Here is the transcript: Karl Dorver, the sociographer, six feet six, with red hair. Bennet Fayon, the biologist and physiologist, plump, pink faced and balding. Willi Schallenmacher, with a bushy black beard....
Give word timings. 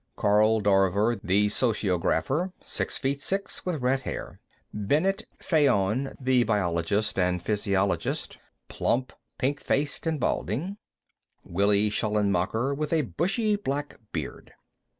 Karl 0.15 0.61
Dorver, 0.61 1.19
the 1.23 1.45
sociographer, 1.47 2.51
six 2.59 2.97
feet 2.97 3.21
six, 3.21 3.67
with 3.67 3.83
red 3.83 3.99
hair. 3.99 4.39
Bennet 4.73 5.27
Fayon, 5.39 6.15
the 6.19 6.43
biologist 6.43 7.19
and 7.19 7.39
physiologist, 7.39 8.39
plump, 8.67 9.13
pink 9.37 9.59
faced 9.61 10.07
and 10.07 10.19
balding. 10.19 10.77
Willi 11.43 11.91
Schallenmacher, 11.91 12.73
with 12.75 12.91
a 12.91 13.01
bushy 13.13 13.55
black 13.55 13.99
beard.... 14.11 14.53